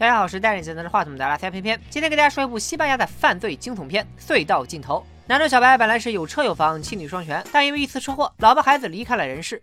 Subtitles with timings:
[0.00, 4.96] 大家好，我是戴着镜拿着话筒的拉塞偏偏，今天给大家说一部西班牙的犯罪惊悚片《隧道尽头》。
[5.26, 9.60] 男主小白本来是有车有房、妻女双全，但因为一次车祸，老婆孩子离开了人世。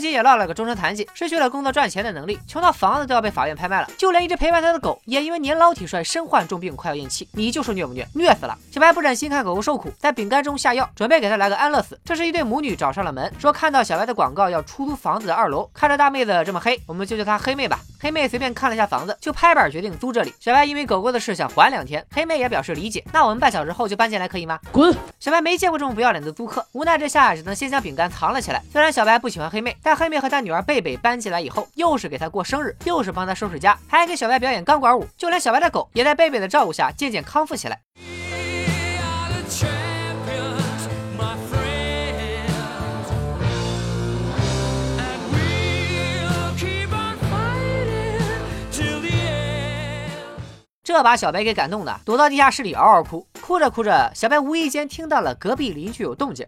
[0.00, 3.90] 自己也落了个终身残疾，失去了工作赚钱的能力，穷到房子都要被法院拍卖了。
[3.98, 7.28] 就连一直陪伴他的狗，也因为年老体衰、身患重病，快要咽气。
[7.32, 8.06] 你就说虐不虐？
[8.14, 8.56] 虐死了！
[8.70, 11.98] 小白不忍心看狗狗受苦，在饼干中下药，准备给它来个安乐死。
[12.04, 17.80] 这时，一对母女找上了门，说看到小白的广告要出租房子的二楼，看着大妹子这么黑，我们就叫她黑妹吧。
[18.00, 20.32] 黑妹随便看了一下房子，就拍板决定租这里。
[20.38, 23.04] 小白因为狗狗的事想缓两天，黑妹也表示理解。
[23.12, 24.58] 那我们半小时后就搬进来可以吗？
[24.70, 24.94] 滚！
[25.18, 28.62] 小白没见过这么不要脸的租客，无奈之下只能先将饼干藏了起来。
[28.72, 30.62] 虽然小白不喜欢黑妹，但黑妹和她女儿。
[30.62, 37.80] 贝贝搬进来以后，又是给她过生日，又是帮她收拾家，还给小白表演钢管舞，就连小白的狗也在贝贝的照顾下渐渐康复起来。
[50.88, 56.46] 这把小白给感动的，躲到地下室里嗷嗷哭，哭着哭着，小白无意间听到了隔壁邻居有动静。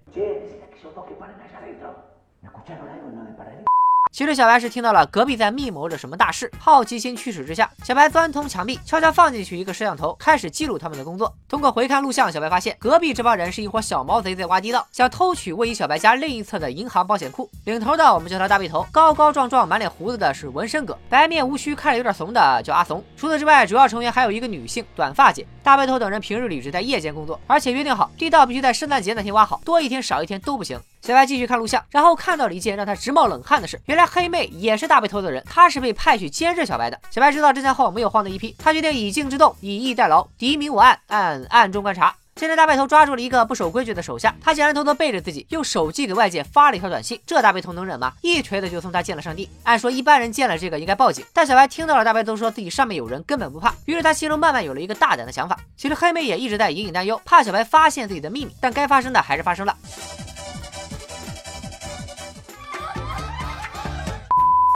[4.13, 11.33] 其实小白是听到了隔壁在密谋着什么大事，好奇心驱使之下，小白钻通墙壁，悄悄放进去一个摄像头，开始记录他们的工作。
[11.49, 17.49] 通过回看录像，小白发现隔壁这帮人是一伙小毛贼在挖地道，想偷取位于小白家另一侧的银行保险库。
[17.65, 23.03] 领头的我们叫他大背头，高高壮壮、满脸胡子的是纹身哥，白面无须、看着有点怂的叫阿怂。
[23.17, 25.47] 除此之外，主要成员还有一个女性短发姐。
[25.63, 30.81] 大背头等人平日里只在夜间工作，而且约定好地道必须在圣诞节那天挖好，多一天少一天都不行。
[31.03, 33.81] 小白继续看录像，然后看到了一件让他直冒冷汗的事。
[33.87, 37.01] 原来黑妹也是大背头的人，她是被派去监视小白的。
[37.11, 42.15] 小白知道真相后没有慌的一批，他决定以静制动，以逸待劳，敌明我暗，暗暗中观察。
[42.37, 47.21] 现在大背头抓住了一个不守规矩的手下，他竟然偷偷背着自己用手机给外界发了一条短信。
[47.27, 48.13] 这大背头能忍吗？
[48.23, 49.49] 一锤子就送他见了上帝。
[49.65, 53.75] 按说一般人见了这个应该报警，但小白听到了大背头说自己上面有人，根本不怕。
[53.85, 55.59] 于是他心中慢慢有了一个大胆的想法。
[55.77, 59.77] 其实黑妹也一直在隐隐担忧，怕小白发现自己的秘密，但该发生的还是发生了。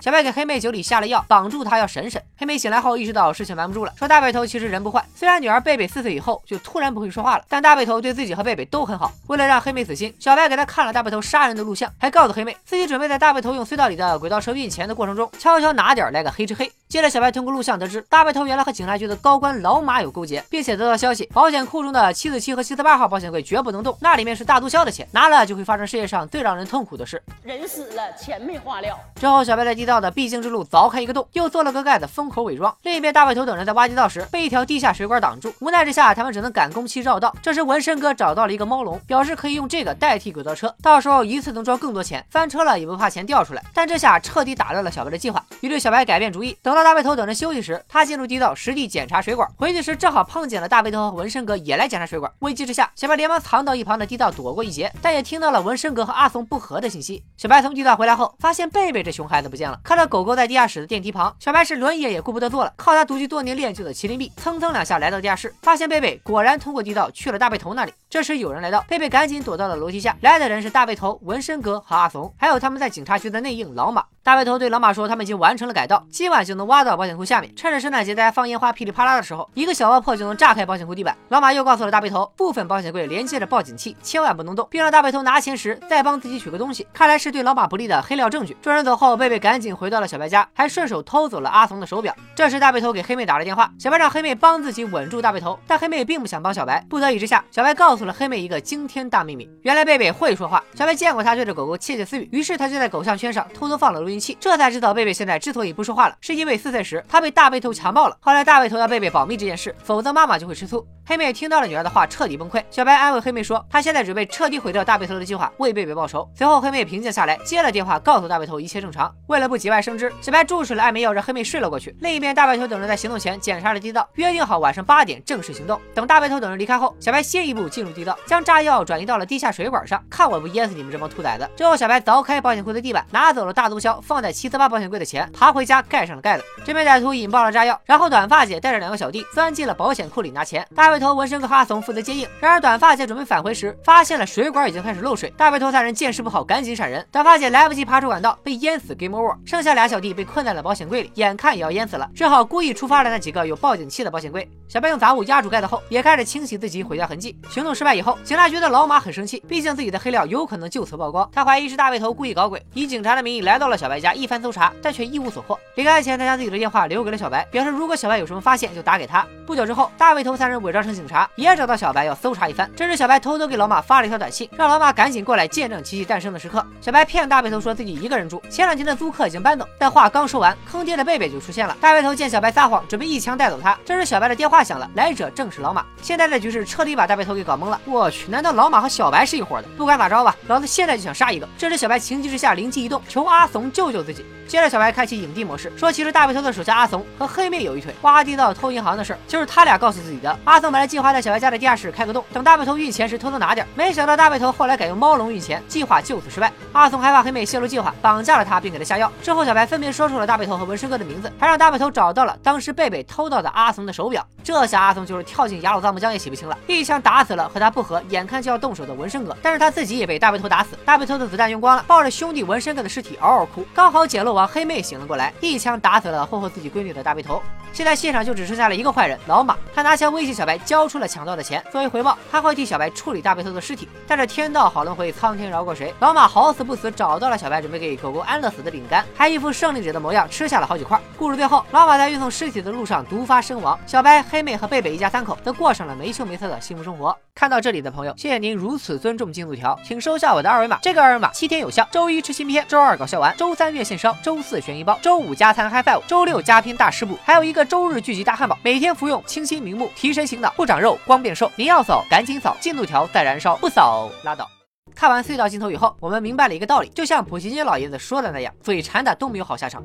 [0.04, 2.22] 小白给黑妹酒里下了药，绑住她要审审。
[2.36, 5.02] 黑妹醒来后意识到事情瞒不住了，说大背头其实人不坏。
[5.16, 9.10] 虽然女儿贝贝四岁以后就突然不会说话了，但大背头对自己和贝贝都很好。
[9.28, 16.70] 为了让黑妹死心，小白给她看了大背头杀人的录像，还告诉黑妹自己准备在大背头用隧道里的轨道车运钱的过程中，悄悄拿点来个黑吃黑。
[16.88, 28.96] 接着，小白通过录像得知，大背头原来和警察局的高官老马有勾结，并且得到消息，保险库中的七四七和七四八号保险柜绝不能动，那里面是大毒枭的钱，拿了就会发生世界上最让人痛苦的事，人死了，钱没花了。
[29.16, 32.72] 之后，小白在地道的必经之路凿开一个洞，又做了个盖子封口伪装。
[32.82, 37.34] 另一边，大背头等人在挖地道时被一条地下水管挡住，无奈之下，他们只能赶工期绕道。
[37.42, 43.64] 这时，纹身哥找到了一个猫笼，表示可以用这个代替轨道车，到时候一次能装更多钱，翻车了也不怕钱掉出来。
[43.74, 47.64] 但这下彻底打乱了小白的计划，于是小白改变主意，等到大背头等人休息。
[47.64, 52.30] 时，他进入地道实地检查水管，回去时正好碰见了大背头和纹身哥也来检查水管。
[52.40, 57.24] 危机之下，小白连忙藏到一旁的地道躲过一劫，但也听到了纹身哥和阿松不和的信息。
[57.38, 59.80] 小白从地道回来后，发现贝贝这熊孩子不见了。
[59.82, 67.92] 看到狗狗在地下室的电梯旁，小白是轮椅也顾不得坐了，靠他独居多年练就的麒麟臂，蹭蹭两下来到地下室，发现贝贝果然通过地道去了大背头那里。
[68.10, 70.14] 这时有人来到，贝贝赶紧躲到了楼梯下。
[70.20, 74.04] 来的人是大背头、纹身哥和阿松，还有他们在警察局的内应老马。
[74.22, 77.54] 大背头对老马说，他们已经完成了改道，今晚就能能挖到保险库下面。
[77.54, 81.14] 趁着圣诞节大家放烟花噼里啪啦的时候，一个小爆破就能炸开保险库地板。
[81.28, 86.86] 老马又告诉了大背头，部分保险柜连接着报警器，千万不能动，并让大背头拿钱时再帮自己取个东西。
[86.92, 88.56] 看来是对老马不利的黑料证据。
[88.62, 92.14] 众人走后，贝贝赶紧回到了小白家，还顺手偷走了阿怂的手表。
[92.34, 96.84] 这时大背头给黑妹打了电话，小白让黑妹帮自己稳住大背头，但黑妹并不想帮小白。
[96.88, 100.62] 不得已之下，小白告诉了黑妹一个惊天大秘密：原来贝贝会说话。
[100.74, 108.16] 小白见过他对着狗狗窃窃私语，于是他就在狗项圈上偷偷放了录音器，这才知道贝贝现在之所以不说话了，是因为四岁时他被大背头强暴了。
[108.20, 109.14] 后来大背头要贝贝。
[109.14, 110.84] 保密这件事，否则妈妈就会吃醋。
[111.06, 112.60] 黑妹听到了女儿的话，彻底崩溃。
[112.68, 116.28] 小白安慰黑妹说，她现在准备彻底毁掉大背头的计划，为贝贝报仇。
[116.34, 119.14] 随后，黑妹平静下来，接了电话，告诉大背头一切正常。
[119.28, 121.94] 为了不节外生枝，小白注射了安眠药，让黑妹睡了过去。
[122.00, 125.80] 另一边，大背头等人在行动前检查了地道，约定好晚上八点正式行动。
[125.94, 131.48] 等大背头等人离开后，小白先一步进入地道，将炸药转移到了地下水管上，看我不淹死你们这帮兔崽子！
[131.54, 136.43] 之后，小白凿开保险柜的地板，拿走了大毒枭放在七四八保险柜的钱，爬回家盖上了盖子。
[136.64, 140.66] 这边歹徒引爆了炸药，然后短发姐带着两个小弟钻进了保险库里拿钱。
[140.74, 142.26] 大背头、纹身哥和阿怂负责接应。
[142.40, 145.28] 然而短发姐准备返回时，发现了水管已经开始漏水。
[145.36, 147.06] 大背头三人见势不好，赶紧闪人。
[147.12, 148.94] 短发姐来不及爬出管道，被淹死。
[148.94, 149.36] Game over。
[149.44, 154.48] 剩下俩小弟被困在了保险柜里，眼看也要淹死了，只好故意触发了那几个有报警器的保险柜。
[154.68, 157.36] 小白用杂物压住盖子后，也开始清洗自己毁掉痕迹。
[157.50, 161.28] 行动失败以后，警察觉得老马很生气，毕竟自己的黑料有可能就此曝光。
[161.32, 165.58] 他怀疑是大背头故意搞鬼，以警察的名义来到了小白家一番搜查，但却一无所获。
[165.74, 169.26] 离开前，他自己的电话留给了小白，表示如果小白有什么发现就打给他。
[169.46, 172.70] 不久之后，大背头三人伪装成警察，也找到小白要搜查一番。
[172.76, 176.62] 这时，小白偷偷给老马发了一条短信，让老马赶紧过来见证奇迹诞生的时刻。
[176.80, 179.66] 小白骗大背头说自己一个人住，前两天的租客已经搬走。
[179.78, 181.74] 但话刚说完，坑爹的贝贝就出现了。
[181.80, 183.78] 大背头见小白撒谎，准备一枪带走他。
[183.84, 185.50] 这时，小白的电话响了，来者正。
[185.54, 187.80] 是老马，现在的局势彻底把大背头给搞懵了。
[187.84, 189.68] 我去，难道老马和小白是一伙的？
[189.76, 191.48] 不管咋着吧，老子现在就想杀一个。
[191.56, 194.24] 这时小白情急之下灵机一动，求阿怂救救自己。
[194.48, 200.34] 接着小白开启影帝模式，说其实大大背头的手下阿怂和黑妹有一腿，挖地道偷银行的事就是他俩告诉自己的。
[200.44, 206.50] 阿怂本来计划在小白家的地下室开个洞，等大背头运钱时偷偷拿点，没想到大背头后来改用猫笼运钱，计划就此失败。
[206.72, 209.12] 阿怂害怕黑妹泄露计划，绑架了他并给他下药。
[209.22, 214.26] 之后小白分别说出了大背头和纹身哥的名字，还让大背头找到了当时贝贝偷到的阿怂的手表。
[214.42, 220.70] 这下阿怂就是跳进雅鲁藏布江也洗不清了，一枪打死了和他不和、眼看就要动手的纹身哥，但是他自己也被大背头打死。
[220.86, 223.62] 大背头的子弹用光了，抱着兄弟纹身哥的尸体嗷嗷哭。
[223.74, 227.42] 刚好捡漏王黑妹醒了过来，一枪打死了霍霍自己闺女的大背头。
[227.72, 233.88] 现在现场就只剩下了一个坏人老马，他拿枪威胁小白交出了抢到的钱，作为回报他会替小白处理大背头的尸体。
[234.06, 235.94] 但是天道好轮回，苍天饶过谁？
[236.00, 241.00] 老马好死不死找到了小白准备给狗狗安乐死的饼干，还一副胜利者的模样吃下了好几块。
[241.16, 247.16] 故事最后，老马在运送尸体的路上毒发身亡，小白、黑妹和贝贝一家三口则过上了没羞没臊的幸福生活。
[247.34, 251.86] 看到这里的朋友，谢谢您如此尊重进度条，请收下我的二维码，这个二维码七天有效。
[251.90, 261.50] 周一吃新片，周二搞笑完，周三月现烧，周四悬疑包，周五加餐 High Five，周六加拼大师部，还有一个周日聚集大汉堡，每天服用清新明目，提神醒脑，不长肉，光变瘦。
[261.56, 264.48] 您要扫赶紧扫，进度条在燃烧，不扫拉倒。
[264.94, 269.82] 看完隧道镜头以后，我们明白了一个道理，就像普希金老爷子说的那样，嘴馋的都没有好下场。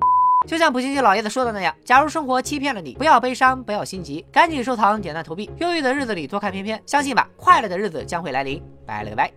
[0.48, 5.50] 就像普希金老爷子说的那样，假如生活欺骗了你，不要悲伤，不要心急，赶紧收藏，点赞投币。
[5.58, 8.62] 忧郁的日子里多看片片，相信吧，快乐的日子将会来临。
[8.86, 9.32] 拜了个拜。